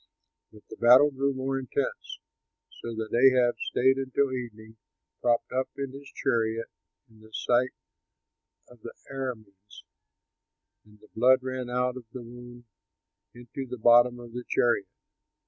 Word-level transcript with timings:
But 0.51 0.63
the 0.67 0.77
battle 0.77 1.11
grew 1.11 1.31
more 1.35 1.59
intense, 1.59 2.17
so 2.81 2.95
that 2.95 3.15
Ahab 3.15 3.55
stayed 3.59 3.97
until 3.97 4.33
evening 4.33 4.77
propped 5.21 5.51
up 5.51 5.69
in 5.77 5.91
his 5.91 6.07
chariot 6.15 6.71
in 7.07 7.19
the 7.19 7.31
sight 7.31 7.69
of 8.67 8.81
the 8.81 8.93
Arameans, 9.11 9.83
and 10.85 10.99
the 11.01 11.07
blood 11.15 11.43
ran 11.43 11.69
out 11.69 11.97
of 11.97 12.05
the 12.13 12.23
wound 12.23 12.63
into 13.35 13.67
the 13.67 13.77
bottom 13.77 14.19
of 14.19 14.33
the 14.33 14.43
chariot. 14.49 14.87